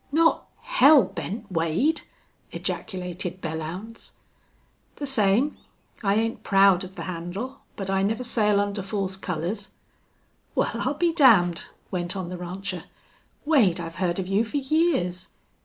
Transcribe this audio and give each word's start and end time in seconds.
"Not 0.11 0.47
Hell 0.61 1.03
Bent 1.03 1.51
Wade!" 1.51 2.01
ejaculated 2.51 3.39
Belllounds. 3.39 4.13
"The 4.95 5.05
same.... 5.05 5.57
I 6.03 6.15
ain't 6.15 6.41
proud 6.41 6.83
of 6.83 6.95
the 6.95 7.03
handle, 7.03 7.61
but 7.75 7.87
I 7.87 8.01
never 8.01 8.23
sail 8.23 8.59
under 8.59 8.81
false 8.81 9.15
colors." 9.15 9.69
"Wal, 10.55 10.71
I'll 10.73 10.95
be 10.95 11.13
damned!" 11.13 11.65
went 11.91 12.15
on 12.15 12.29
the 12.29 12.37
rancher. 12.39 12.85
"Wade, 13.45 13.79
I've 13.79 13.97
heerd 13.97 14.17
of 14.17 14.25
you 14.27 14.43
fer 14.43 14.57
years. 14.57 15.27